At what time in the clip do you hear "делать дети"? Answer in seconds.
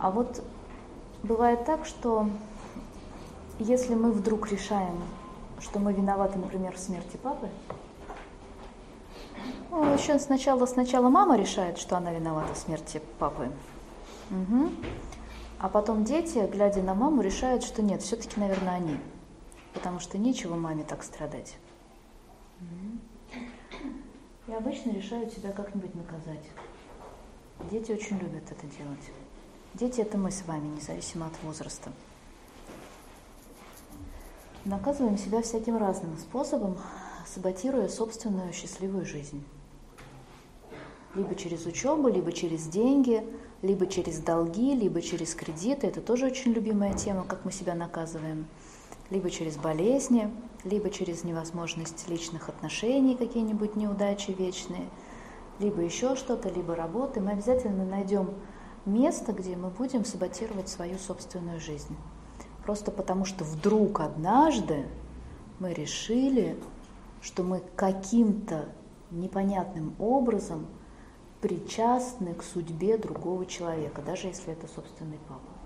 28.66-30.00